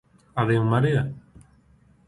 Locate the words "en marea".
0.59-1.03